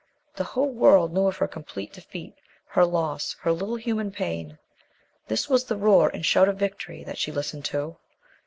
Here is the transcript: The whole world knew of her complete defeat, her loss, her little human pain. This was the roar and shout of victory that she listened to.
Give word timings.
The 0.35 0.43
whole 0.43 0.71
world 0.71 1.13
knew 1.13 1.27
of 1.27 1.37
her 1.37 1.47
complete 1.47 1.93
defeat, 1.93 2.33
her 2.69 2.83
loss, 2.83 3.35
her 3.41 3.51
little 3.51 3.75
human 3.75 4.09
pain. 4.09 4.57
This 5.27 5.47
was 5.47 5.65
the 5.65 5.77
roar 5.77 6.09
and 6.09 6.25
shout 6.25 6.49
of 6.49 6.57
victory 6.57 7.03
that 7.03 7.19
she 7.19 7.31
listened 7.31 7.65
to. 7.65 7.97